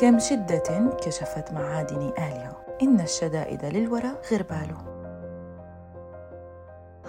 كم 0.00 0.18
شدة 0.18 0.90
كشفت 1.06 1.52
معادن 1.52 2.12
أهلها 2.18 2.56
إن 2.82 3.00
الشدائد 3.00 3.64
للورى 3.64 4.10
غرباله 4.32 4.96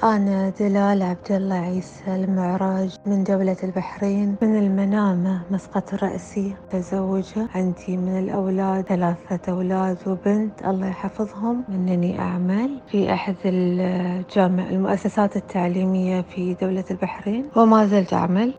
أنا 0.04 0.50
دلال 0.50 1.04
عبد 1.04 1.32
الله 1.32 1.56
عيسى 1.56 2.16
المعراج 2.16 2.96
من 3.06 3.24
دولة 3.24 3.58
البحرين 3.64 4.36
من 4.42 4.58
المنامة 4.58 5.42
مسقط 5.52 5.94
الرأسي 5.94 6.56
متزوجة 6.66 7.48
عندي 7.56 7.98
من 7.98 8.20
الأولاد 8.20 8.86
ثلاثة 8.86 9.52
أولاد 9.52 9.98
وبنت 10.08 10.66
الله 10.66 10.88
يحفظهم. 10.88 11.64
أنني 11.70 12.20
أعمل 12.20 12.82
في 12.92 13.14
أحد 13.14 13.36
الجامع 13.46 14.70
المؤسسات 14.70 15.36
التعليمية 15.36 16.22
في 16.22 16.54
دولة 16.54 16.86
البحرين. 16.92 17.50
وما 17.56 17.86
زلت 17.86 18.14
أعمل. 18.14 18.54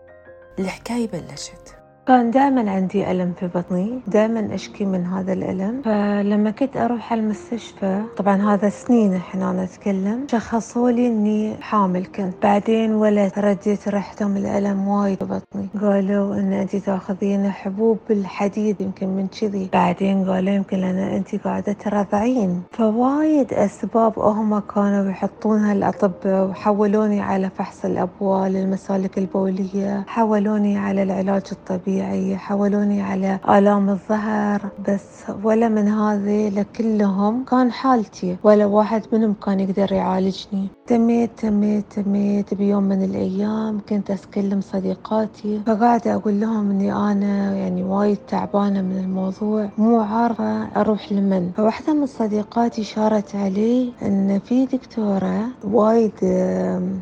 الحكاية 0.59 1.09
بلشت. 1.11 1.78
كان 2.09 2.31
دائما 2.31 2.71
عندي 2.71 3.11
ألم 3.11 3.33
في 3.41 3.47
بطني 3.47 4.01
دائما 4.07 4.55
أشكي 4.55 4.85
من 4.85 5.07
هذا 5.07 5.33
الألم. 5.33 5.83
فلما 5.85 6.51
كنت 6.51 6.77
أروح 6.77 7.13
على 7.13 7.21
المستشفى 7.21 8.03
طبعا 8.17 8.55
هذا 8.55 8.69
سنين 8.69 9.15
الحين 9.15 9.43
أنا 9.43 9.65
أتكلم 9.65 10.27
شخصوا 10.31 10.91
لي 10.91 11.07
إني 11.07 11.57
حامل 11.61 12.07
كنت. 12.07 12.35
بعدين 12.43 12.95
ولد 12.95 13.33
رديت 13.39 13.89
رحت 13.89 14.23
من 14.23 14.37
الألم 14.37 14.89
وايد 14.89 15.19
في 15.19 15.25
بطني. 15.25 15.69
قالوا 15.83 16.35
إن 16.35 16.53
أنت 16.53 16.77
تأخذين 16.77 17.51
حبوب 17.51 17.99
الحديد 18.11 18.81
يمكن 18.81 19.09
من 19.09 19.27
كذي. 19.41 19.69
بعدين 19.73 20.31
قالوا 20.31 20.55
يمكن 20.55 20.77
لأن 20.77 20.99
أنت 20.99 21.35
قاعدة 21.35 21.73
ترضعين. 21.73 22.63
فوايد 22.73 23.53
أسباب 23.53 24.19
هم 24.19 24.59
كانوا 24.59 25.11
يحطونها 25.11 25.73
الأطباء 25.73 26.49
وحولوني 26.49 27.21
على 27.21 27.51
فحص 27.51 27.85
الأبوال 27.85 28.57
المسالك 28.57 29.19
البولية 29.19 30.05
حولوني 30.07 30.79
على 30.79 31.03
العلاج 31.03 31.43
الطبيعي. 31.53 31.98
طبيعي 31.99 32.37
حولوني 32.37 33.03
على 33.03 33.39
آلام 33.49 33.89
الظهر 33.91 34.61
بس 34.89 35.25
ولا 35.43 35.69
من 35.69 35.89
هذه 35.89 36.49
لكلهم 36.49 37.45
كان 37.45 37.73
حالتي 37.73 38.37
ولا 38.43 38.67
واحد 38.67 39.03
منهم 39.13 39.35
كان 39.45 39.61
يقدر 39.61 39.93
يعالجني. 39.93 40.69
تميت 40.87 41.31
تميت 41.39 41.85
تميت. 41.91 42.55
بيوم 42.55 42.83
من 42.83 43.03
الأيام 43.05 43.81
كنت 43.89 44.11
أكلم 44.11 44.61
صديقاتي 44.61 45.61
فقاعدة 45.67 46.15
أقول 46.15 46.41
لهم 46.41 46.71
إني 46.71 46.93
أنا 46.93 47.57
يعني 47.57 47.83
وايد 47.83 48.19
تعبانة 48.29 48.83
من 48.83 48.99
الموضوع 48.99 49.69
مو 49.79 50.01
عارفة 50.01 50.65
أروح 50.81 51.13
لمن. 51.13 51.51
فواحدة 51.57 51.95
من 51.95 52.07
صديقاتي 52.07 52.85
شارت 52.85 53.35
علي 53.37 53.93
إن 54.03 54.39
في 54.45 54.67
دكتورة 54.67 55.41
وايد 55.65 56.13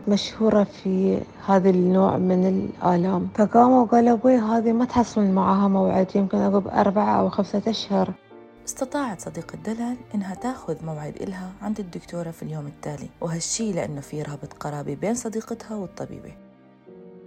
مشهورة 0.09 0.65
في 0.65 1.19
هذا 1.47 1.71
النوع 1.71 2.17
من 2.17 2.47
الآلام. 2.47 3.29
فقاموا 3.35 3.83
وقالوا 3.83 4.13
أبوي 4.13 4.37
هذه 4.37 4.73
ما 4.73 4.85
تحصلون 4.87 5.31
معاها 5.31 5.69
موعد 5.69 6.17
يمكن 6.17 6.39
عقب 6.39 6.69
أربعة 6.69 7.21
أو 7.21 7.31
خمسة 7.31 7.63
أشهر. 7.67 8.13
استطاعت 8.67 9.21
صديقة 9.21 9.59
دلال 9.67 9.97
إنها 10.15 10.35
تأخذ 10.35 10.85
موعد 10.85 11.17
إلها 11.21 11.53
عند 11.63 11.81
الدكتورة 11.81 12.31
في 12.31 12.43
اليوم 12.43 12.67
التالي 12.67 13.09
وهالشي 13.21 13.73
لأنه 13.73 14.01
في 14.01 14.23
رابط 14.23 14.53
قرابي 14.53 14.95
بين 14.95 15.15
صديقتها 15.15 15.77
والطبيبة. 15.77 16.33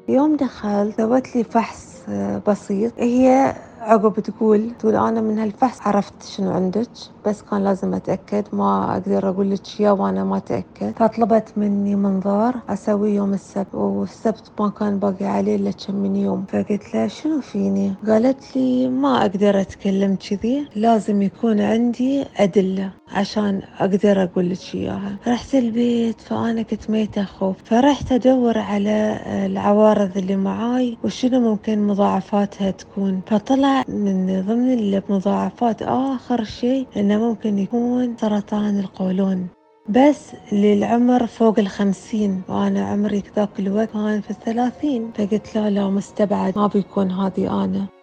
يوم 0.08 0.36
دخلت 0.36 0.98
سوت 0.98 1.36
لي 1.36 1.44
فحص 1.44 2.10
بسيط. 2.48 2.94
هي 2.98 3.56
عقب 3.90 4.20
تقول 4.20 4.72
تقول 4.80 4.96
أنا 4.96 5.22
من 5.22 5.40
هالفحص 5.40 5.82
عرفت 5.82 6.24
شنو 6.24 6.52
عندك 6.52 6.88
بس 7.26 7.42
كان 7.42 7.64
لازم 7.64 7.94
أتأكد 7.94 8.44
ما 8.54 8.92
أقدر 8.94 9.30
أقول 9.30 9.52
لك 9.52 9.62
إياه 9.80 9.94
وأنا 9.94 10.24
ما 10.24 10.38
أتأكد. 10.38 10.94
فطلبت 10.98 11.54
مني 11.58 11.96
منظار 11.96 12.56
أسويه 12.70 13.16
يوم 13.16 13.34
السبت 13.34 13.76
والسبت 13.76 14.52
ما 14.60 14.70
كان 14.70 15.00
باقي 15.00 15.26
عليه 15.26 15.56
إلا 15.56 15.72
كم 15.72 15.96
من 15.96 16.16
يوم. 16.16 16.46
فقلت 16.50 16.94
لها 16.94 17.08
شنو 17.08 17.42
فيني؟ 17.42 17.94
قالت 18.08 18.58
لي 18.58 18.90
ما 18.90 19.22
أقدر 19.22 19.62
أتكلم 19.62 20.16
كذي 20.30 20.70
لازم 20.76 21.22
يكون 21.22 21.62
عندي 21.62 22.26
أدلة 22.38 22.92
عشان 23.12 23.62
أقدر 23.80 24.24
أقول 24.24 24.50
لك 24.50 24.76
إياها. 24.76 25.16
رحت 25.28 25.56
البيت 25.56 26.22
فأنا 26.22 26.62
كنت 26.62 26.90
ميتة 26.90 27.24
خوف. 27.24 27.56
فرحت 27.66 28.12
أدور 28.12 28.58
على 28.58 29.20
العوارض 29.46 30.18
اللي 30.18 30.36
معاي 30.36 30.98
وشنو 31.04 31.40
ممكن 31.40 31.88
مضاعفاتها 31.88 32.72
تكون. 32.72 33.22
فطلع 33.28 33.79
من 33.88 34.44
ضمن 34.48 34.74
المضاعفات. 34.74 35.82
آخر 35.82 36.44
شيء 36.44 36.88
إنه 36.98 37.18
ممكن 37.18 37.60
يكون 37.60 38.18
سرطان 38.18 38.80
القولون. 38.80 39.48
بس 39.90 40.32
للعمر 40.52 41.28
فوق 41.28 41.60
الخمسين. 41.60 42.42
وأنا 42.50 42.86
عمري 42.86 43.24
ذاك 43.36 43.60
الوقت 43.60 43.90
كان 43.94 44.22
في 44.22 44.32
الثلاثين. 44.32 45.12
فقلت 45.18 45.56
لا 45.56 45.70
لا 45.70 45.90
مستبعد. 45.90 46.58
ما 46.58 46.68
بيكون 46.68 47.12
هذه 47.12 47.64
أنا 47.64 47.99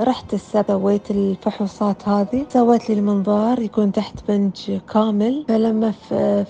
رحت 0.00 0.34
سويت 0.34 1.10
الفحوصات 1.10 2.08
هذه. 2.08 2.46
سويت 2.48 2.90
لي 2.90 2.98
المنظار 2.98 3.58
يكون 3.62 3.92
تحت 3.92 4.14
بنج 4.28 4.80
كامل. 4.92 5.44
فلما 5.48 5.90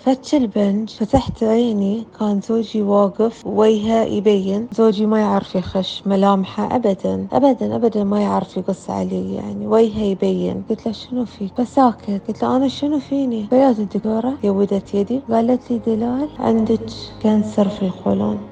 فتش 0.04 0.34
البنج 0.34 0.91
فتحت 0.91 1.42
عيني. 1.42 2.04
كان 2.20 2.41
زوجي 2.41 2.82
واقف 2.82 3.47
وجهه 3.47 4.04
يبين. 4.04 4.69
زوجي 4.72 5.06
ما 5.06 5.20
يعرف 5.20 5.54
يخش 5.54 6.03
ملامحه 6.06 6.76
ابدا. 6.76 7.26
ابدا 7.32 7.76
ابدا 7.76 8.04
ما 8.04 8.20
يعرف 8.20 8.56
يقص 8.56 8.91
علي 8.91 9.34
يعني 9.34 9.66
وجهه 9.66 10.03
يبين. 10.03 10.62
قلت 10.70 10.86
له 10.86 10.92
شنو 10.92 11.24
فيك 11.24 11.53
فساكت. 11.56 12.22
قلت 12.28 12.42
له 12.42 12.56
أنا 12.56 12.69
شنو 12.69 12.98
فيني؟ 12.98 13.47
فجأة 13.50 13.70
الدكتورة. 13.70 14.32
يودت 14.44 14.94
يدي. 14.94 15.20
قالت 15.30 15.70
لي 15.70 15.78
دلال 15.78 16.28
عندك 16.38 16.80
cancer 17.22 17.69
في 17.69 17.82
القولون 17.82 18.51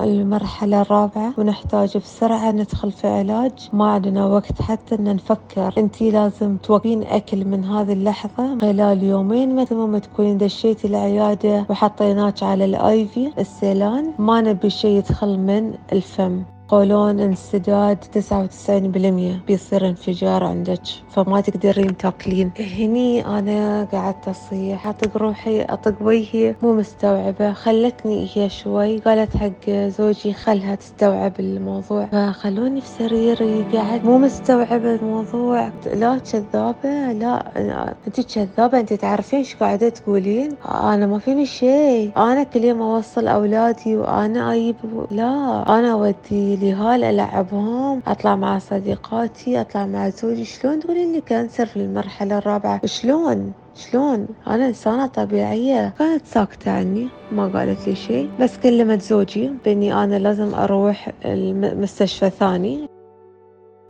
المرحلة 0.00 0.80
الرابعة 0.80 1.32
ونحتاج 1.38 1.96
بسرعة 1.96 2.50
ندخل 2.50 2.92
في 2.92 3.06
علاج. 3.06 3.52
ما 3.72 3.90
عندنا 3.90 4.26
وقت 4.26 4.62
حتى 4.62 4.94
إن 4.94 5.14
نفكر. 5.14 5.74
انتي 5.78 6.10
لازم 6.10 6.56
توقفين 6.56 7.02
أكل 7.02 7.44
من 7.44 7.64
هذه 7.64 7.92
اللحظة 7.92 8.58
خلال 8.58 9.02
يومين 9.02 9.56
مثل 9.56 10.00
تكونين 10.00 10.38
دشيتي 10.38 10.86
العيادة 10.86 11.66
وحطيناك 11.70 12.42
على 12.42 12.64
ال 12.64 12.87
IV 12.87 13.32
ال 13.38 13.47
saline. 13.47 14.12
ما 14.18 14.40
نبي 14.40 14.70
شيء 14.70 14.98
يدخل 14.98 15.38
من 15.38 15.74
الفم. 15.92 16.42
يقولون 16.72 17.20
انسداد 17.20 17.96
تسعة 17.96 18.42
وتسعين 18.42 18.90
بالمية 18.90 19.40
بيصير 19.46 19.88
انفجار 19.88 20.44
عندك 20.44 20.80
فما 21.10 21.40
تقدرين 21.40 21.96
تاكلين. 21.96 22.50
هني 22.78 23.26
أنا 23.26 23.84
قعدت 23.92 24.28
أصيح 24.28 24.86
أطق 24.86 25.16
روحي 25.16 25.62
أطق 25.62 25.94
وجهي 26.00 26.54
مو 26.62 26.74
مستوعبة. 26.74 27.52
خلتني 27.52 28.28
هي 28.34 28.50
شوي 28.50 28.98
قالت 28.98 29.36
حق 29.36 29.70
زوجي 29.70 30.32
خلها 30.32 30.74
تستوعب 30.74 31.32
الموضوع. 31.40 32.06
فخلوني 32.06 32.80
في 32.80 32.88
سريري 32.88 33.62
قاعد 33.62 34.04
مو 34.04 34.18
مستوعبة 34.18 34.94
الموضوع. 34.94 35.72
لا 35.94 36.18
كذابة 36.18 37.12
لا 37.12 37.94
أنت 38.06 38.20
كذابة 38.20 38.80
أنت 38.80 38.92
تعرفين 38.92 39.38
إيش 39.38 39.56
قاعدة 39.56 39.88
تقولين؟ 39.88 40.54
أنا 40.82 41.06
ما 41.06 41.18
فيني 41.18 41.46
شيء 41.46 42.12
أنا 42.16 42.42
كل 42.42 42.64
يوم 42.64 42.82
أوصل 42.82 43.28
أولادي 43.28 43.96
وأنا 43.96 44.52
أجيب 44.52 44.76
لا 45.10 45.64
أنا 45.78 45.92
أودي 45.92 46.57
لهال 46.58 47.04
ألعبهم 47.04 48.02
أطلع 48.06 48.36
مع 48.36 48.58
صديقاتي 48.58 49.60
أطلع 49.60 49.86
مع 49.86 50.08
زوجي. 50.08 50.44
شلون 50.44 50.80
تقولين 50.80 51.12
لي 51.12 51.20
كانسر 51.20 51.66
في 51.66 51.76
المرحلة 51.76 52.38
الرابعة؟ 52.38 52.86
شلون؟ 52.86 53.52
شلون؟ 53.74 54.26
أنا 54.46 54.66
إنسانة 54.66 55.06
طبيعية. 55.06 55.94
كانت 55.98 56.26
ساكتة 56.26 56.70
عني 56.70 57.08
ما 57.32 57.48
قالت 57.48 57.88
لي 57.88 57.94
شيء. 57.94 58.30
بس 58.40 58.56
كلمت 58.56 59.02
زوجي 59.02 59.52
بإني 59.64 60.04
أنا 60.04 60.18
لازم 60.18 60.54
أروح 60.54 61.12
المستشفى 61.24 62.30
ثاني 62.30 62.88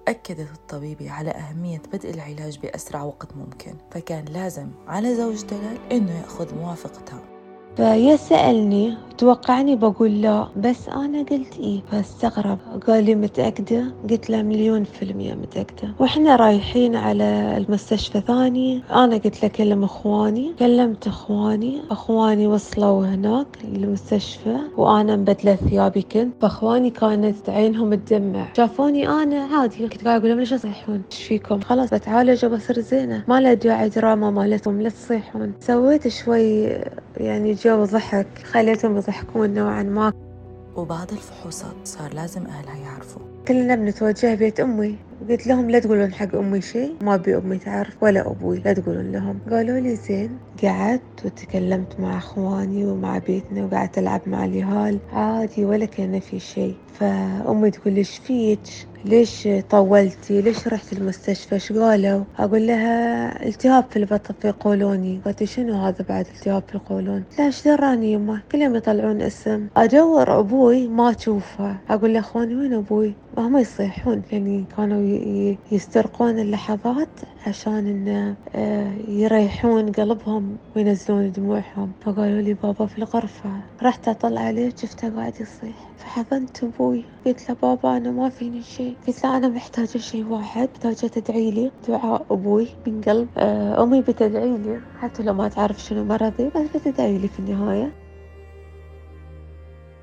أكدت 0.08 0.48
الطبيبة 0.54 1.10
على 1.10 1.30
أهمية 1.30 1.82
بدء 1.92 2.10
العلاج 2.10 2.58
بأسرع 2.58 3.02
وقت 3.02 3.36
ممكن 3.36 3.74
فكان 3.90 4.24
لازم 4.24 4.68
على 4.86 5.14
زوج 5.14 5.44
دلال 5.44 5.92
إنه 5.92 6.20
يأخذ 6.20 6.54
موافقتها. 6.54 7.37
فيسألني 7.78 8.94
توقعني؟ 9.18 9.76
بقول 9.76 10.22
لا. 10.22 10.48
بس 10.56 10.88
أنا 10.88 11.18
قلت 11.18 11.58
إيه؟ 11.58 11.80
فاستغرب. 11.90 12.58
قال 12.86 13.04
لي 13.04 13.14
متأكدة؟ 13.14 13.84
قلت 14.10 14.30
له 14.30 14.42
مليون 14.42 14.84
في 14.84 15.02
المية 15.02 15.34
متأكدة. 15.34 15.94
وإحنا 15.98 16.36
رايحين 16.36 16.96
على 16.96 17.56
المستشفى 17.56 18.20
ثاني. 18.20 18.82
أنا 18.90 19.16
قلت 19.16 19.42
له 19.42 19.48
كلم 19.48 19.84
إخواني. 19.84 20.54
كلمت 20.58 21.06
إخواني. 21.06 21.80
إخواني 21.90 22.46
وصلوا 22.46 23.06
هناك 23.06 23.46
المستشفى 23.64 24.56
وأنا 24.76 25.16
مبدلة 25.16 25.54
ثيابي 25.54 26.02
كنت. 26.02 26.32
فإخواني 26.42 26.90
كانت 26.90 27.50
عينهم 27.50 27.94
تدمع. 27.94 28.48
شافوني 28.56 29.08
أنا؟ 29.08 29.44
عادي. 29.44 29.88
كنت 29.88 30.04
قاعد 30.04 30.18
أقول 30.18 30.30
لهم 30.30 30.38
ليش 30.40 30.50
تصيحون؟ 30.50 31.02
إيش 31.12 31.22
فيكم؟ 31.22 31.60
خلاص 31.60 31.94
بتعالج 31.94 32.44
وبصير 32.44 32.80
زينة. 32.80 33.24
ما 33.28 33.40
له 33.40 33.54
داعي 33.54 33.88
دراما 33.88 34.30
مالتهم 34.30 34.80
لا 34.82 34.88
تصيحون 34.88 35.52
سويت 35.60 36.08
شوي 36.08 36.68
يعني 37.18 37.54
جو 37.54 37.84
ضحك 37.84 38.26
خليتهم 38.44 38.96
يضحكون 38.96 39.54
نوعا 39.54 39.82
ما. 39.82 40.12
وبعد 40.76 41.12
الفحوصات 41.12 41.74
صار 41.84 42.14
لازم 42.14 42.46
أهلها 42.46 42.76
يعرفوا. 42.76 43.37
كلنا 43.48 43.74
بنتوجه 43.74 44.34
بيت 44.34 44.60
أمي. 44.60 44.96
قلت 45.30 45.46
لهم 45.46 45.70
لا 45.70 45.78
تقولون 45.78 46.12
حق 46.12 46.34
أمي 46.34 46.60
شيء. 46.60 46.94
ما 47.00 47.14
أبي 47.14 47.36
أمي 47.36 47.58
تعرف 47.58 48.02
ولا 48.02 48.30
أبوي. 48.30 48.62
لا 48.64 48.72
تقولون 48.72 49.12
لهم. 49.12 49.38
قالوا 49.50 49.80
لي 49.80 49.96
زين. 49.96 50.30
قعدت 50.62 51.24
وتكلمت 51.24 52.00
مع 52.00 52.18
أخواني 52.18 52.86
ومع 52.86 53.18
بيتنا 53.18 53.64
وقعدت 53.64 53.98
ألعب 53.98 54.20
مع 54.26 54.44
اليهال. 54.44 54.98
عادي 55.12 55.64
ولا 55.64 55.84
كان 55.84 56.20
في 56.20 56.40
شيء. 56.40 56.74
فأمي 56.94 57.70
تقول 57.70 57.92
لي 57.92 57.98
إيش 57.98 58.18
فيك؟ 58.18 58.60
ليش 59.04 59.48
طولتي؟ 59.70 60.42
ليش 60.42 60.68
رحت 60.68 60.92
المستشفى؟ 60.92 61.54
إيش 61.54 61.72
قالوا؟ 61.72 62.24
أقول 62.38 62.66
لها 62.66 63.46
التهاب 63.46 63.84
في 63.90 63.96
البطن 63.98 64.34
في 64.40 64.50
قولوني. 64.50 65.20
قالت 65.24 65.44
شنو 65.44 65.74
هذا 65.74 66.04
بعد 66.08 66.26
التهاب 66.34 66.62
في 66.68 66.74
القولون؟ 66.74 67.24
لا 67.38 67.46
إيش 67.46 67.64
دراني 67.64 68.12
يمه 68.12 68.40
كلهم 68.52 68.76
يطلعون 68.76 69.22
اسم. 69.22 69.66
أدور 69.76 70.38
أبوي 70.38 70.88
ما 70.88 71.10
أشوفه. 71.10 71.76
أقول 71.90 72.14
له 72.14 72.20
إخواني 72.20 72.56
وين 72.56 72.72
أبوي؟ 72.72 73.14
هم 73.42 73.56
يصيحون 73.56 74.22
يعني 74.32 74.64
كانوا 74.76 75.02
يسترقون 75.72 76.38
اللحظات 76.38 77.08
عشان 77.46 77.86
انه 77.86 78.36
آه، 78.54 78.94
يريحون 79.08 79.92
قلبهم 79.92 80.56
وينزلون 80.76 81.32
دموعهم. 81.32 81.92
فقالوا 82.00 82.40
لي 82.40 82.54
بابا 82.54 82.86
في 82.86 82.98
الغرفة 82.98 83.50
رحت 83.82 84.08
أطلع 84.08 84.40
عليه 84.40 84.70
شفته 84.76 85.16
قاعد 85.16 85.40
يصيح. 85.40 85.92
فحضنت 85.96 86.64
أبوي. 86.64 87.04
قلت 87.26 87.48
له 87.50 87.56
بابا 87.62 87.96
أنا 87.96 88.10
ما 88.10 88.28
فيني 88.28 88.62
شيء. 88.62 88.96
قلت 89.06 89.24
له 89.24 89.36
أنا 89.36 89.48
محتاجة 89.48 89.98
شيء 89.98 90.24
واحد 90.26 90.68
محتاجة 90.74 91.10
تدعي 91.10 91.50
لي. 91.50 91.70
دعاء 91.88 92.26
أبوي 92.30 92.68
من 92.86 93.00
قلب 93.00 93.28
آه، 93.36 93.82
أمي 93.82 94.00
بتدعي 94.00 94.58
لي. 94.58 94.80
حتى 95.00 95.22
لو 95.22 95.34
ما 95.34 95.48
تعرف 95.48 95.82
شنو 95.82 96.04
مرضي 96.04 96.48
بس 96.48 96.76
بتدعي 96.76 97.18
لي 97.18 97.28
في 97.28 97.38
النهاية. 97.38 97.92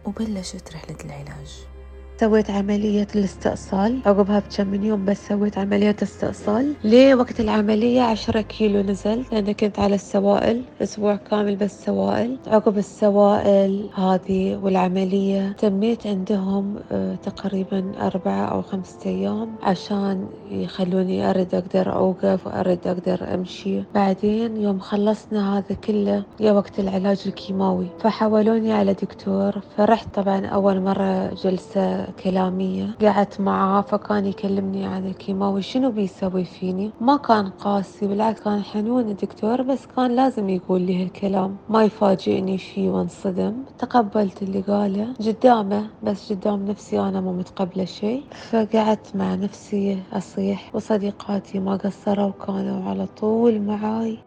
وبلشت 0.05 0.73
رحلة 0.73 0.97
العلاج. 1.05 1.74
سويت 2.19 2.49
عملية 2.49 3.07
الاستئصال. 3.15 3.99
عقبها 4.05 4.39
بكم 4.39 4.67
من 4.67 4.83
يوم 4.83 5.05
بس 5.05 5.27
سويت 5.27 5.57
عملية 5.57 5.95
استئصال. 6.03 6.73
ليه 6.83 7.15
وقت 7.15 7.39
العملية 7.39 8.01
عشرة 8.01 8.41
كيلو 8.41 8.81
نزل. 8.81 9.25
لأن 9.31 9.51
كنت 9.51 9.79
على 9.79 9.95
السوائل 9.95 10.61
أسبوع 10.81 11.15
كامل 11.15 11.55
بس 11.55 11.85
سوائل. 11.85 12.37
عقب 12.47 12.77
السوائل 12.77 13.89
هذه 13.95 14.59
والعملية 14.63 15.51
تميت 15.51 16.07
عندهم 16.07 16.75
آه، 16.91 17.15
تقريبا 17.15 17.91
أربعة 18.01 18.45
أو 18.45 18.61
خمسة 18.61 18.97
أيام 19.05 19.55
عشان 19.63 20.27
يخلوني 20.51 21.29
أرد 21.29 21.55
أقدر 21.55 21.93
أوقف 21.95 22.47
وأرد 22.47 22.79
أقدر 22.85 23.33
أمشي. 23.33 23.83
بعدين 23.95 24.57
يوم 24.57 24.79
خلصنا 24.79 25.57
هذا 25.57 25.75
كله 25.87 26.23
يا 26.39 26.51
وقت 26.51 26.79
العلاج 26.79 27.23
الكيماوي. 27.25 27.87
فحولوني 27.99 28.73
على 28.73 28.93
دكتور. 28.93 29.61
فرحت 29.77 30.15
طبعا 30.15 30.45
أول 30.45 30.81
مرة 30.81 31.33
جلسة 31.43 32.04
كلامية. 32.23 32.95
قعدت 33.01 33.41
معاه 33.41 33.81
فكان 33.81 34.25
يكلمني 34.25 34.85
عن 34.85 35.05
الكيماوي 35.05 35.61
شنو 35.61 35.91
بيسوي 35.91 36.45
فيني؟ 36.45 36.91
ما 37.01 37.17
كان 37.17 37.49
قاسي 37.49 38.07
بالعكس 38.07 38.41
كان 38.41 38.63
حنون 38.63 39.09
الدكتور 39.09 39.61
بس 39.61 39.85
كان 39.85 40.15
لازم 40.15 40.49
يقول 40.49 40.81
لي 40.81 41.03
هالكلام. 41.03 41.57
ما 41.69 41.83
يفاجئني 41.83 42.57
فيه 42.57 42.89
وانصدم. 42.89 43.63
تقبلت 43.79 44.41
اللي 44.43 44.61
قاله. 44.61 45.13
قدامه 45.13 45.89
بس 46.03 46.33
قدام 46.33 46.65
نفسي 46.65 46.99
أنا 46.99 47.21
ما 47.21 47.31
متقبلة 47.31 47.85
شيء. 47.85 48.23
فقعدت 48.49 49.15
مع 49.15 49.35
نفسي 49.35 50.03
أصيح 50.13 50.75
وصديقاتي 50.75 51.59
ما 51.59 51.75
قصروا 51.75 52.31
كانوا 52.47 52.89
على 52.89 53.05
طول 53.05 53.61
معاي. 53.61 54.17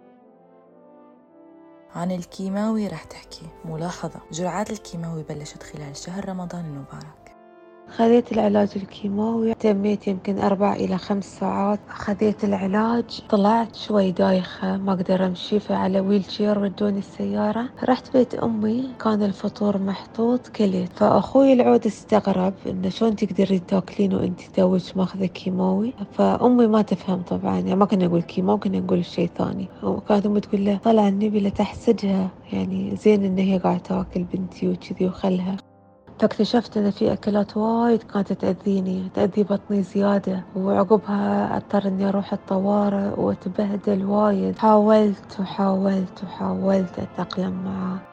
عن 1.95 2.11
الكيماوي 2.11 2.89
رح 2.89 3.05
تحكي. 3.05 3.47
ملاحظة. 3.65 4.21
جرعات 4.33 4.71
الكيماوي 4.71 5.23
بلشت 5.23 5.63
خلال 5.63 5.97
شهر 5.97 6.29
رمضان 6.29 6.65
المبارك. 6.65 7.28
خذيت 7.97 8.33
العلاج 8.33 8.69
الكيماوي 8.77 9.55
تميت 9.55 10.09
يمكن 10.09 10.39
أربع 10.39 10.73
إلى 10.73 10.99
خمس 10.99 11.39
ساعات. 11.39 11.81
خذيت 11.89 12.45
العلاج 12.45 13.21
طلعت 13.29 13.77
شوي 13.77 14.13
دايخة 14.13 14.77
ما 14.77 14.93
أقدر 14.93 15.27
أمشي 15.27 15.61
فعلى 15.61 16.01
wheelchair 16.01 16.59
ودوني 16.59 16.99
السيارة. 16.99 17.69
رحت 17.85 18.17
بيت 18.17 18.35
أمي 18.35 18.95
كان 19.01 19.23
الفطور 19.23 19.79
محطوط 19.79 20.49
كليت. 20.49 20.93
فأخوي 20.93 21.53
العود 21.53 21.87
استغرب 21.87 22.55
إنه 22.67 22.89
شلون 22.89 23.17
تقدرين 23.17 23.67
تاكلين 23.67 24.15
وأنت 24.15 24.41
توك 24.43 24.97
ماخذة 24.97 25.27
كيماوي؟ 25.27 25.95
فأمي 26.13 26.67
ما 26.67 26.83
تفهم 26.83 27.23
طبعا 27.23 27.55
يعني 27.55 27.77
ما 27.77 27.85
كنا 27.85 28.07
نقول 28.07 28.23
كيماوي 28.23 28.59
كنا 28.59 28.81
نقول 28.81 29.05
شيء 29.05 29.31
ثاني. 29.39 29.69
وكانت 29.83 30.27
أمي 30.27 30.41
تقول 30.41 30.65
له 30.65 30.79
طلع 30.85 31.09
النبي 31.09 31.41
لتحسدها 31.41 32.31
يعني 32.53 32.97
زين 32.97 33.25
إن 33.25 33.39
هي 33.39 33.59
قاعدة 33.59 33.79
تاكل 33.79 34.25
بنتي 34.25 34.69
وكذي 34.69 35.07
وخلها. 35.07 35.57
فاكتشفت 36.21 36.77
إن 36.77 36.91
في 36.91 37.13
أكلات 37.13 37.57
وايد 37.57 38.03
كانت 38.03 38.33
تأذيني 38.33 39.09
تأذي 39.15 39.43
بطني 39.43 39.83
زيادة 39.83 40.45
وعقبها 40.57 41.57
أضطر 41.57 41.89
إني 41.89 42.09
أروح 42.09 42.33
الطوارئ 42.33 43.21
وأتبهدل 43.21 44.05
وايد. 44.05 44.59
حاولت 44.59 45.41
وحاولت 45.41 46.25
وحاولت 46.25 46.99
أتأقلم 46.99 47.65
معاه 47.65 48.08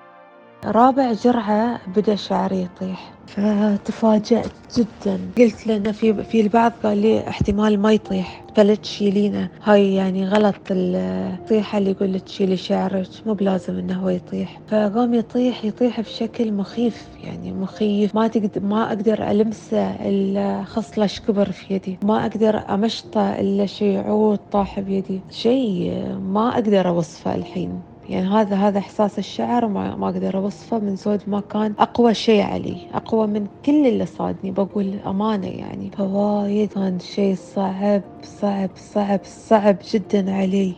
رابع 0.65 1.13
جرعة 1.13 1.79
بدأ 1.95 2.15
شعري 2.15 2.61
يطيح. 2.61 3.11
فتفاجأت 3.27 4.51
جدا. 4.77 5.19
قلت 5.37 5.67
لأنه 5.67 5.91
في 5.91 6.23
في 6.23 6.41
البعض 6.41 6.71
قال 6.83 6.97
لي 6.97 7.27
احتمال 7.27 7.79
ما 7.79 7.91
يطيح 7.91 8.43
فلا 8.55 8.75
تشيلينه. 8.75 9.49
هاي 9.63 9.93
يعني 9.95 10.27
غلط 10.27 10.55
الطيحة 10.71 11.77
اللي 11.77 11.91
يقول 11.91 12.19
تشيلي 12.19 12.57
شعرك 12.57 13.07
مو 13.25 13.33
بلازم 13.33 13.77
إنه 13.77 13.93
هو 13.93 14.09
يطيح. 14.09 14.59
فقام 14.67 15.13
يطيح 15.13 15.65
يطيح 15.65 16.01
بشكل 16.01 16.53
مخيف 16.53 17.07
يعني 17.23 17.53
مخيف. 17.53 18.15
ما 18.15 18.27
تقدر 18.27 18.61
ما 18.61 18.87
أقدر 18.87 19.31
ألمسه 19.31 19.95
الخصلة 20.01 21.09
كبر 21.27 21.51
في 21.51 21.73
يدي. 21.73 21.97
ما 22.03 22.25
أقدر 22.25 22.73
أمشطه 22.73 23.39
إلا 23.39 23.65
شيء 23.65 23.97
عود 23.97 24.39
طاح 24.51 24.79
بيدي. 24.79 25.19
شيء 25.31 26.05
ما 26.19 26.49
أقدر 26.53 26.87
أوصفه 26.87 27.35
الحين. 27.35 27.81
يعني 28.09 28.27
هذا 28.27 28.55
هذا 28.55 28.79
إحساس 28.79 29.19
الشعر 29.19 29.67
ما 29.67 29.95
ما 29.95 30.09
أقدر 30.09 30.37
أوصفه 30.37 30.79
من 30.79 30.95
زود 30.95 31.21
ما 31.27 31.39
كان 31.39 31.73
أقوى 31.79 32.13
شيء 32.13 32.41
علي 32.41 32.77
أقوى 32.93 33.27
من 33.27 33.47
كل 33.65 33.87
اللي 33.87 34.05
صادني. 34.05 34.51
بقول 34.51 34.99
أمانة 35.07 35.47
يعني 35.47 35.91
فوايد 35.91 36.73
كان 36.73 36.99
شيء 36.99 37.35
صعب 37.35 38.01
صعب 38.23 38.69
صعب 38.75 39.19
صعب 39.23 39.77
جدا 39.91 40.33
علي. 40.33 40.73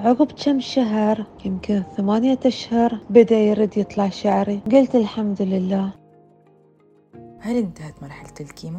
عقب 0.00 0.32
كم 0.44 0.60
شهر 0.60 1.24
يمكن 1.44 1.82
ثمانية 1.96 2.38
أشهر 2.46 2.98
بدأ 3.10 3.36
يرد 3.36 3.78
يطلع 3.78 4.08
شعري. 4.08 4.60
قلت 4.72 4.94
الحمد 4.94 5.42
لله. 5.42 5.90
هل 7.40 7.56
انتهت 7.56 8.02
مرحلة 8.02 8.34
الكيمو؟ 8.40 8.78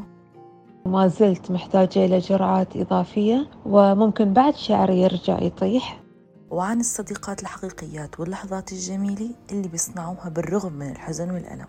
ما 0.86 1.07
زلت 1.07 1.51
محتاجة 1.51 2.06
إلى 2.06 2.19
جرعات 2.19 2.77
إضافية 2.77 3.48
وممكن 3.65 4.33
بعد 4.33 4.56
شعري 4.56 5.01
يرجع 5.01 5.42
يطيح. 5.42 6.00
وعن 6.51 6.80
الصديقات 6.80 7.42
الحقيقيات 7.42 8.19
واللحظات 8.19 8.72
الجميلة 8.72 9.30
اللي 9.51 9.68
بيصنعوها 9.68 10.30
بالرغم 10.30 10.74
من 10.74 10.90
الحزن 10.92 11.31
والألم. 11.31 11.68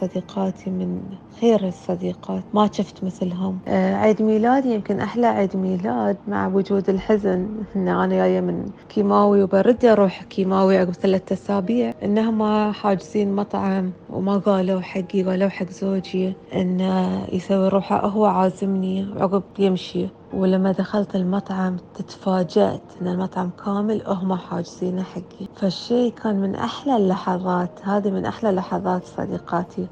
صديقاتي 0.00 0.70
من 0.70 1.00
خير 1.40 1.68
الصديقات. 1.68 2.42
ما 2.54 2.68
شفت 2.72 3.04
مثلهم. 3.04 3.58
آه 3.68 3.94
عيد 3.94 4.22
ميلادي 4.22 4.74
يمكن 4.74 5.00
أحلى 5.00 5.26
عيد 5.26 5.56
ميلاد 5.56 6.16
مع 6.28 6.46
وجود 6.46 6.88
الحزن. 6.88 7.48
إن 7.76 7.88
أنا 7.88 8.06
جاية 8.06 8.40
من 8.40 8.70
كيماوي 8.88 9.42
وبرد 9.42 9.84
أروح 9.84 10.22
كيماوي 10.22 10.78
عقب 10.78 10.92
ثلاثة 10.92 11.32
أسابيع. 11.32 11.94
إنهم 12.02 12.72
حاجزين 12.72 13.36
مطعم 13.36 13.92
وما 14.10 14.38
قالوا 14.38 14.80
حقي 14.80 15.22
قالوا 15.22 15.48
حق 15.48 15.70
زوجي 15.70 16.34
إنه 16.54 17.24
يسوي 17.32 17.68
روحه. 17.68 18.06
هو 18.06 18.24
عازمني 18.24 19.12
وعقب 19.12 19.42
يمشي. 19.58 20.08
ولما 20.32 20.72
دخلت 20.72 21.16
المطعم 21.16 21.76
تتفاجأت 21.94 22.82
إن 23.02 23.08
المطعم 23.08 23.50
كامل 23.64 24.02
هم 24.06 24.34
حاجزينه 24.34 25.02
حقي. 25.02 25.46
فالشي 25.56 26.10
كان 26.10 26.40
من 26.40 26.54
أحلى 26.54 26.96
اللحظات. 26.96 27.70
هذه 27.82 28.10
من 28.10 28.24
أحلى 28.26 28.50
لحظات 28.50 29.04
صديقاتي. 29.04 29.86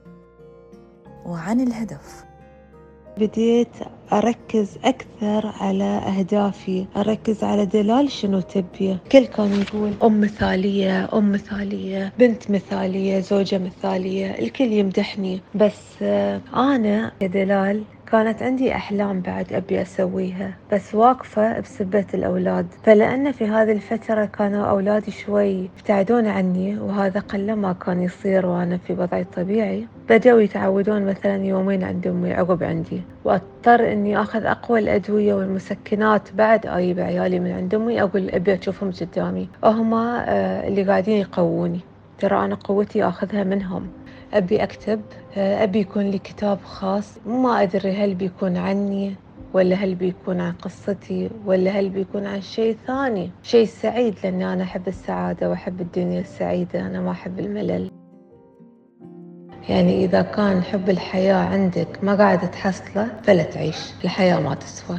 وعن 1.27 1.61
الهدف. 1.61 2.25
بديت 3.19 3.69
أركز 4.13 4.79
أكثر 4.85 5.53
على 5.61 5.85
أهدافي. 5.85 6.87
أركز 6.97 7.45
على 7.45 7.67
دلال 7.67 8.11
شنو 8.11 8.41
تبيه 8.41 8.99
كل 9.13 9.27
كان 9.27 9.53
يقول 9.61 9.93
أم 10.03 10.21
مثالية 10.21 11.09
أم 11.13 11.33
مثالية 11.33 12.13
بنت 12.19 12.51
مثالية 12.51 13.21
زوجة 13.21 13.59
مثالية 13.59 14.31
الكل 14.39 14.73
يمدحني. 14.73 15.41
بس 15.55 16.03
أنا 16.55 17.13
يا 17.23 17.27
دلال 17.27 17.83
كانت 18.13 18.43
عندي 18.43 18.75
أحلام 18.75 19.21
بعد 19.21 19.53
أبي 19.53 19.83
أسويها 19.83 20.51
بس 20.73 20.95
واقفة 20.95 21.61
بسبة 21.61 22.05
الأولاد. 22.15 22.67
فلأن 22.83 23.33
في 23.33 23.47
هذه 23.47 23.73
الفترة 23.73 24.25
كانوا 24.25 24.65
أولادي 24.67 25.11
شوي 25.11 25.51
يبتعدون 25.79 26.27
عني 26.27 26.79
وهذا 26.79 27.21
قل 27.21 27.53
ما 27.53 27.73
كان 27.73 28.03
يصير 28.03 28.47
وأنا 28.47 28.77
في 28.77 28.93
وضعي 28.93 29.21
الطبيعي. 29.21 29.87
بدأوا 30.09 30.41
يتعودون 30.41 31.05
مثلا 31.05 31.45
يومين 31.45 31.85
عند 31.85 32.07
أمي 32.07 32.33
عقب 32.33 32.63
عندي. 32.63 33.03
وأضطر 33.25 33.93
إني 33.93 34.21
أخذ 34.21 34.45
أقوى 34.45 34.79
الأدوية 34.79 35.35
والمسكنات 35.35 36.29
بعد 36.35 36.67
أجيب 36.67 37.01
عيالي 37.01 37.41
من 37.41 37.53
عند 37.53 37.75
أمي 37.75 38.03
أقول 38.03 38.31
أبي 38.31 38.55
أشوفهم 38.55 38.91
قدامي. 39.01 39.49
وهما 39.63 40.25
آه، 40.29 40.69
اللي 40.69 40.83
قاعدين 40.83 41.17
يقووني. 41.21 41.81
ترى 42.19 42.45
أنا 42.45 42.55
قوتي 42.55 43.05
أخذها 43.05 43.45
منهم. 43.45 43.87
أبي 44.37 44.63
أكتب 44.63 45.01
أبي 45.37 45.81
يكون 45.81 46.03
لي 46.11 46.19
كتاب 46.19 46.59
خاص. 46.65 47.19
ما 47.27 47.63
أدري 47.63 47.93
هل 47.93 48.15
بيكون 48.15 48.57
عني 48.57 49.15
ولا 49.53 49.77
هل 49.77 49.95
بيكون 49.95 50.41
عن 50.41 50.53
قصتي 50.53 51.31
ولا 51.47 51.71
هل 51.71 51.89
بيكون 51.89 52.27
عن 52.27 52.41
شيء 52.41 52.77
ثاني. 52.87 53.31
شيء 53.43 53.67
سعيد 53.67 54.15
لأني 54.25 54.53
أنا 54.53 54.63
أحب 54.63 54.89
السعادة 54.89 55.51
وأحب 55.51 55.81
الدنيا 55.81 56.21
السعيدة. 56.21 56.87
أنا 56.87 57.01
ما 57.01 57.11
أحب 57.11 57.39
الملل. 57.39 57.91
يعني 59.69 60.05
إذا 60.05 60.23
كان 60.23 60.63
حب 60.63 60.91
الحياة 60.91 61.35
عندك 61.35 62.05
ما 62.05 62.15
قاعدة 62.15 62.47
تحصله 62.47 63.21
فلا 63.23 63.43
تعيش. 63.43 63.93
الحياة 64.05 64.41
ما 64.41 64.55
تسوى. 64.55 64.99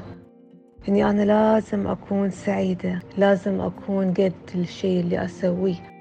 إني 0.89 1.09
أنا 1.09 1.21
لازم 1.21 1.87
أكون 1.87 2.29
سعيدة 2.29 2.99
لازم 3.17 3.61
أكون 3.61 4.13
قد 4.13 4.33
الشيء 4.55 4.99
اللي 4.99 5.25
أسويه. 5.25 5.96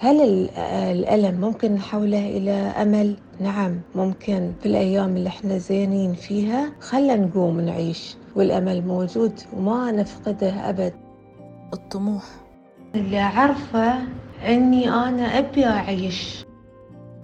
هل 0.00 0.48
الألم 0.62 1.40
ممكن 1.40 1.72
نحوله 1.72 2.28
إلى 2.36 2.50
أمل؟ 2.52 3.16
نعم 3.40 3.80
ممكن. 3.94 4.52
في 4.60 4.66
الأيام 4.66 5.16
اللي 5.16 5.28
إحنا 5.28 5.58
زينين 5.58 6.14
فيها 6.14 6.72
خلنا 6.80 7.16
نقوم 7.16 7.60
نعيش 7.60 8.16
والأمل 8.36 8.86
موجود 8.86 9.32
وما 9.56 9.92
نفقده 9.92 10.68
أبد. 10.70 10.94
الطموح. 11.72 12.24
اللي 12.94 13.18
أعرفه 13.20 13.98
أني 14.46 14.88
أنا 14.90 15.38
أبي 15.38 15.64
أعيش. 15.66 16.44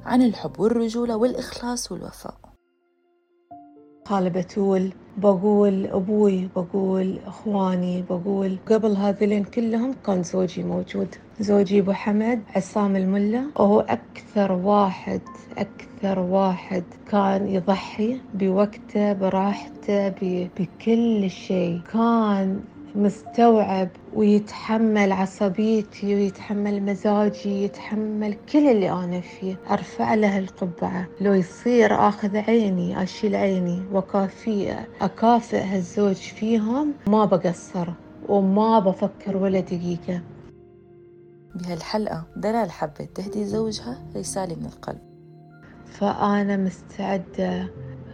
عن 0.04 0.22
الحب 0.22 0.60
والرجولة 0.60 1.16
والإخلاص 1.16 1.92
والوفاء. 1.92 2.34
قال 4.04 4.30
بتول 4.30 4.92
بقول 5.16 5.86
أبوي 5.86 6.48
بقول 6.56 7.18
إخواني 7.26 8.02
بقول 8.02 8.58
قبل 8.66 8.96
هذين 8.96 9.44
كلهم 9.44 9.92
كان 10.06 10.22
زوجي 10.22 10.62
موجود. 10.62 11.14
زوجي 11.40 11.80
أبو 11.80 11.92
حمد 11.92 12.42
عصام 12.56 12.96
الملا. 12.96 13.44
وهو 13.56 13.80
أكثر 13.80 14.52
واحد 14.52 15.20
أكثر 15.58 16.18
واحد 16.18 16.84
كان 17.10 17.48
يضحي 17.48 18.20
بوقته 18.34 19.12
براحته 19.12 20.08
بكل 20.58 21.30
شيء. 21.30 21.80
كان 21.92 22.60
مستوعب 22.94 23.88
ويتحمل 24.14 25.12
عصبيتي 25.12 26.14
ويتحمل 26.14 26.82
مزاجي 26.82 27.64
يتحمل 27.64 28.34
كل 28.52 28.70
اللي 28.70 28.90
أنا 28.90 29.20
فيه. 29.20 29.56
أرفع 29.70 30.14
له 30.14 30.38
القبعة. 30.38 31.06
لو 31.20 31.32
يصير 31.32 32.08
أخذ 32.08 32.36
عيني 32.36 33.02
أشيل 33.02 33.36
عيني. 33.36 33.82
وكافية. 33.92 34.88
أكافئ 35.00 35.60
هالزوج 35.62 36.14
فيهم. 36.14 36.92
ما 37.06 37.24
بقصر 37.24 37.88
وما 38.28 38.78
بفكر 38.78 39.36
ولا 39.36 39.60
دقيقة. 39.60 40.20
بهالحلقة 41.54 42.24
دلال 42.36 42.70
حبت 42.70 43.02
تهدي 43.14 43.44
زوجها 43.44 43.98
رسالة 44.16 44.54
من 44.54 44.66
القلب. 44.66 45.00
فأنا 45.86 46.56
مستعدة 46.56 47.70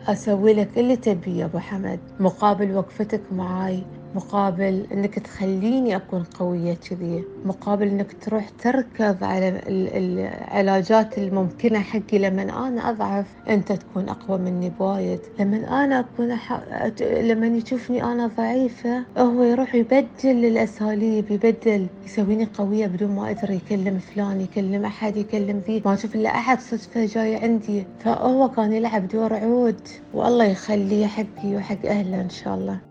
أسوي 0.06 0.52
لك 0.52 0.78
اللي 0.78 0.96
تبيه 0.96 1.44
أبو 1.44 1.58
حمد. 1.58 2.00
مقابل 2.20 2.76
وقفتك 2.76 3.22
معاي. 3.32 3.84
مقابل 4.14 4.86
إنك 4.92 5.18
تخليني 5.18 5.96
أكون 5.96 6.22
قوية 6.22 6.74
كذي 6.74 7.24
مقابل 7.44 7.88
إنك 7.88 8.12
تروح 8.24 8.48
تركض 8.48 9.24
على 9.24 9.60
العلاجات 9.68 11.18
الممكنة 11.18 11.78
حقي 11.78 12.18
لما 12.18 12.42
أنا 12.42 12.90
أضعف 12.90 13.26
أنت 13.48 13.72
تكون 13.72 14.08
أقوى 14.08 14.38
مني 14.38 14.70
بوايد 14.78 15.20
لما 15.40 15.84
أنا 15.84 16.00
أكون 16.00 16.30
أح... 16.30 16.60
لما 17.00 17.46
يشوفني 17.46 18.04
أنا 18.04 18.26
ضعيفة 18.26 19.04
هو 19.18 19.42
يروح 19.42 19.74
يبدل 19.74 20.08
الأساليب 20.24 21.30
يبدل 21.30 21.86
يسويني 22.04 22.48
قوية 22.58 22.86
بدون 22.86 23.10
ما 23.10 23.30
أدري 23.30 23.54
يكلم 23.54 23.98
فلان 23.98 24.40
يكلم 24.40 24.84
أحد 24.84 25.16
يكلم 25.16 25.62
ذي 25.66 25.82
ما 25.84 25.94
أشوف 25.94 26.14
إلا 26.14 26.28
أحد 26.30 26.60
صدفة 26.60 27.06
جاي 27.06 27.36
عندي 27.36 27.86
فهو 28.04 28.48
كان 28.48 28.72
يلعب 28.72 29.08
دور 29.08 29.34
عود 29.34 29.80
والله 30.14 30.44
يخليه 30.44 31.06
حقي 31.06 31.56
وحق 31.56 31.86
أهله 31.86 32.20
إن 32.20 32.30
شاء 32.30 32.54
الله. 32.54 32.89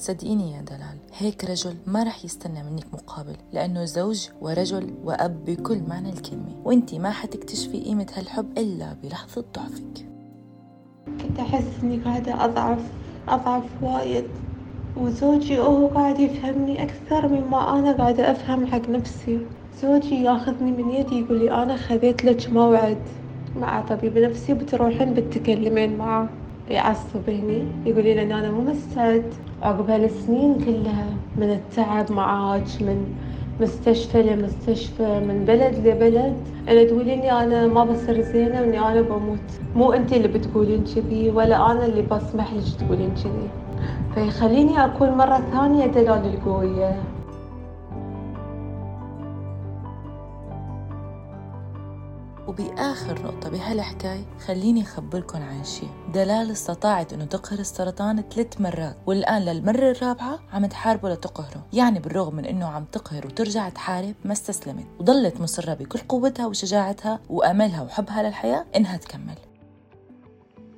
صدقيني 0.00 0.52
يا 0.52 0.60
دلال 0.60 0.98
هيك 1.18 1.44
رجل 1.44 1.74
ما 1.86 2.02
رح 2.02 2.24
يستنى 2.24 2.62
منك 2.62 2.86
مقابل 2.92 3.36
لأنه 3.52 3.84
زوج 3.84 4.28
ورجل 4.40 4.94
وأب 5.04 5.44
بكل 5.44 5.78
معنى 5.88 6.12
الكلمة 6.12 6.56
وإنتي 6.64 6.98
ما 6.98 7.10
حتكتشفي 7.10 7.80
قيمة 7.80 8.06
هالحب 8.16 8.58
إلا 8.58 8.96
بلحظة 9.02 9.44
ضعفك. 9.56 10.08
كنت 11.06 11.38
أحس 11.38 11.64
إني 11.82 11.96
قاعدة 11.96 12.44
أضعف 12.44 12.78
أضعف 13.28 13.82
وايد 13.82 14.24
وزوجي 14.96 15.58
هو 15.58 15.86
قاعد 15.86 16.20
يفهمني 16.20 16.82
أكثر 16.82 17.28
مما 17.28 17.78
أنا 17.78 17.92
قاعدة 17.92 18.30
أفهم 18.30 18.66
حق 18.66 18.88
نفسي. 18.88 19.46
زوجي 19.82 20.22
ياخذني 20.22 20.72
من 20.72 20.90
يدي 20.90 21.20
يقول 21.20 21.38
لي 21.38 21.62
أنا 21.62 21.76
خذيت 21.76 22.24
لك 22.24 22.50
موعد. 22.50 22.98
مع 23.56 23.80
طبيب 23.80 24.18
نفسي 24.18 24.54
بتروحين 24.54 25.14
بتكلمين 25.14 25.96
معاه 25.96 26.28
يعصبني 26.70 27.64
يقول 27.86 28.04
لي 28.04 28.22
أنا 28.22 28.50
مو 28.50 28.60
مستعد. 28.60 29.24
عقب 29.62 29.90
هالسنين 29.90 30.54
كلها 30.54 31.06
من 31.36 31.50
التعب 31.50 32.12
معاك 32.12 32.68
من 32.80 33.14
مستشفى 33.60 34.22
لمستشفى 34.22 35.20
من 35.20 35.44
بلد 35.44 35.86
لبلد 35.86 36.36
أنا 36.68 36.84
تقوليني 36.84 37.32
أنا 37.32 37.66
ما 37.66 37.84
بصير 37.84 38.20
زينة 38.20 38.60
وإني 38.60 38.78
أنا 38.78 39.00
بموت. 39.00 39.48
مو 39.76 39.92
انت 39.92 40.12
اللي 40.12 40.28
بتقولين 40.28 40.84
كذي 40.94 41.30
ولا 41.30 41.72
أنا 41.72 41.86
اللي 41.86 42.02
بسمح 42.02 42.52
لك 42.54 42.64
تقولين 42.78 43.10
كذي. 43.10 43.48
فيخليني 44.14 44.84
أكون 44.84 45.10
مرة 45.10 45.40
ثانية 45.52 45.86
دلال 45.86 46.34
القوية. 46.34 47.02
وبآخر 52.50 53.22
نقطة 53.22 53.50
بهالحكاية 53.50 54.24
خليني 54.46 54.82
أخبركن 54.82 55.42
عن 55.42 55.64
شيء. 55.64 55.88
دلال 56.14 56.50
استطاعت 56.50 57.12
أنه 57.12 57.24
تقهر 57.24 57.58
السرطان 57.58 58.22
ثلاث 58.34 58.60
مرات 58.60 58.96
والآن 59.06 59.42
للمرة 59.42 59.90
الرابعة 59.90 60.38
عم 60.52 60.66
تحاربه 60.66 61.10
لتقهره. 61.10 61.66
يعني 61.72 61.98
بالرغم 61.98 62.36
من 62.36 62.44
أنه 62.44 62.66
عم 62.66 62.84
تقهر 62.84 63.26
وترجع 63.26 63.68
تحارب 63.68 64.14
ما 64.24 64.32
استسلمت. 64.32 64.86
وظلت 65.00 65.40
مصرة 65.40 65.74
بكل 65.74 65.98
قوتها 65.98 66.46
وشجاعتها 66.46 67.20
وأملها 67.28 67.82
وحبها 67.82 68.22
للحياة 68.22 68.64
إنها 68.76 68.96
تكمل. 68.96 69.38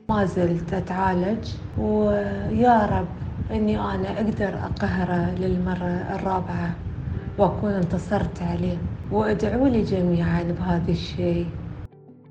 ما 0.09 0.25
زلت 0.25 0.75
أتعالج 0.75 1.49
ويا 1.79 2.87
رب 2.87 3.09
أني 3.51 3.81
أنا 3.81 4.21
أقدر 4.21 4.59
أقهره 4.65 5.31
للمرة 5.31 6.17
الرابعة 6.17 6.75
وأكون 7.39 7.71
انتصرت 7.71 8.43
عليه. 8.43 8.79
وادعوا 9.13 9.69
لي 9.69 9.83
جميعا 9.83 10.43
بهذا 10.43 10.91
الشيء. 10.91 11.47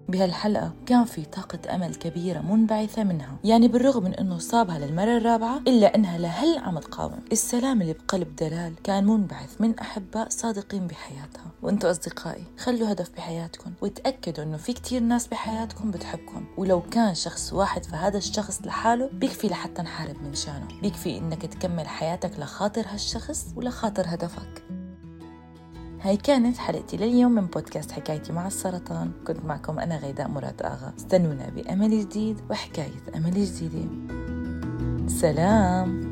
بهالحلقة 0.09 0.71
كان 0.85 1.05
في 1.05 1.25
طاقة 1.25 1.75
أمل 1.75 1.95
كبيرة 1.95 2.39
منبعثة 2.39 3.03
منها. 3.03 3.37
يعني 3.43 3.67
بالرغم 3.67 4.03
من 4.03 4.13
أنه 4.13 4.37
صابها 4.37 4.79
للمرة 4.79 5.17
الرابعة 5.17 5.57
إلا 5.57 5.95
أنها 5.95 6.17
لهل 6.17 6.57
عم 6.57 6.79
تقاوم 6.79 7.19
السلام 7.31 7.81
اللي 7.81 7.93
بقلب 7.93 8.35
دلال 8.35 8.73
كان 8.83 9.05
منبعث 9.05 9.61
من 9.61 9.79
أحباء 9.79 10.29
صادقين 10.29 10.87
بحياتها. 10.87 11.45
وأنتوا 11.61 11.91
أصدقائي 11.91 12.43
خلوا 12.57 12.91
هدف 12.91 13.09
بحياتكم 13.17 13.71
وتأكدوا 13.81 14.43
أنه 14.43 14.57
في 14.57 14.73
كتير 14.73 15.01
ناس 15.01 15.27
بحياتكم 15.27 15.91
بتحبكم. 15.91 16.45
ولو 16.57 16.81
كان 16.81 17.15
شخص 17.15 17.53
واحد 17.53 17.85
فهذا 17.85 18.17
الشخص 18.17 18.61
لحاله 18.65 19.09
بيكفي 19.13 19.47
لحتى 19.47 19.81
نحارب 19.81 20.15
من 20.23 20.35
شانه. 20.35 20.67
بيكفي 20.81 21.17
أنك 21.17 21.45
تكمل 21.45 21.87
حياتك 21.87 22.39
لخاطر 22.39 22.85
هالشخص 22.87 23.45
ولخاطر 23.55 24.03
هدفك. 24.07 24.80
هاي 26.03 26.17
كانت 26.17 26.57
حلقتي 26.57 26.97
لليوم 26.97 27.31
من 27.31 27.45
بودكاست 27.45 27.91
حكايتي 27.91 28.33
مع 28.33 28.47
السرطان. 28.47 29.11
كنت 29.27 29.45
معكم 29.45 29.79
أنا 29.79 29.97
غيداء 29.97 30.27
مراد 30.27 30.61
آغا. 30.61 30.93
استنونا 30.97 31.49
بأمل 31.49 31.99
جديد 31.99 32.41
وحكاية 32.49 33.01
أمل 33.15 33.45
جديدة. 33.45 33.89
سلام! 35.07 36.10